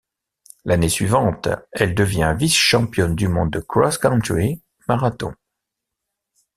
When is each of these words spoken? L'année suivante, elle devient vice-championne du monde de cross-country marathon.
L'année 0.65 0.89
suivante, 0.89 1.47
elle 1.73 1.93
devient 1.93 2.33
vice-championne 2.35 3.15
du 3.15 3.27
monde 3.27 3.51
de 3.51 3.59
cross-country 3.59 4.59
marathon. 4.87 5.35